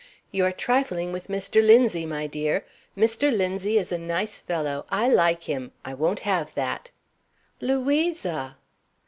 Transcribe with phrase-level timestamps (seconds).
[0.31, 1.63] "You are trifling with Mr.
[1.63, 2.65] Linzie, my dear.
[2.97, 3.31] Mr.
[3.31, 4.83] Linzie is a nice fellow.
[4.89, 5.73] I like him.
[5.85, 6.89] I won't have that."
[7.59, 8.57] "Louisa!"